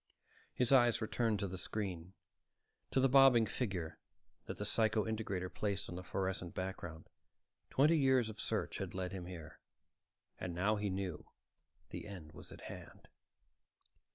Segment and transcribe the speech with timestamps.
[0.55, 2.13] His eyes returned to the screen,
[2.89, 3.99] to the bobbing figure
[4.47, 7.07] that the psycho integrator traced on the fluorescent background.
[7.69, 9.59] Twenty years of search had led him here,
[10.39, 11.27] and now he knew
[11.91, 13.09] the end was at hand.